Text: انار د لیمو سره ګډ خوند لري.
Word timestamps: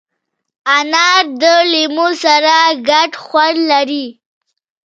انار 0.77 1.23
د 1.41 1.43
لیمو 1.71 2.07
سره 2.23 2.57
ګډ 2.89 3.11
خوند 3.23 3.59
لري. 3.71 4.07